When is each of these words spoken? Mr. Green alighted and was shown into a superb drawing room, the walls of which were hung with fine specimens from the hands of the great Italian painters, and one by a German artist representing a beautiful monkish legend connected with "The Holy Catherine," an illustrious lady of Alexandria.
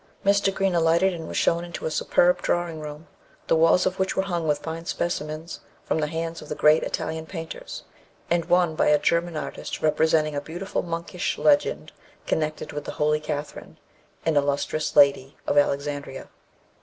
Mr. 0.25 0.51
Green 0.51 0.73
alighted 0.73 1.13
and 1.13 1.27
was 1.27 1.37
shown 1.37 1.63
into 1.63 1.85
a 1.85 1.91
superb 1.91 2.41
drawing 2.41 2.79
room, 2.79 3.05
the 3.45 3.55
walls 3.55 3.85
of 3.85 3.99
which 3.99 4.15
were 4.15 4.23
hung 4.23 4.47
with 4.47 4.57
fine 4.57 4.83
specimens 4.83 5.59
from 5.85 5.99
the 5.99 6.07
hands 6.07 6.41
of 6.41 6.49
the 6.49 6.55
great 6.55 6.81
Italian 6.81 7.27
painters, 7.27 7.83
and 8.27 8.45
one 8.45 8.73
by 8.73 8.87
a 8.87 8.97
German 8.97 9.37
artist 9.37 9.79
representing 9.83 10.33
a 10.33 10.41
beautiful 10.41 10.81
monkish 10.81 11.37
legend 11.37 11.91
connected 12.25 12.71
with 12.71 12.85
"The 12.85 12.93
Holy 12.93 13.19
Catherine," 13.19 13.77
an 14.25 14.37
illustrious 14.37 14.95
lady 14.95 15.37
of 15.45 15.55
Alexandria. 15.55 16.29